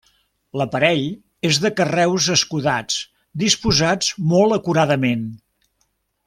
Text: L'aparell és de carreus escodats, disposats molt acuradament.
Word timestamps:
L'aparell 0.59 1.03
és 1.49 1.59
de 1.65 1.71
carreus 1.81 2.29
escodats, 2.37 2.97
disposats 3.45 4.11
molt 4.33 4.57
acuradament. 4.59 5.23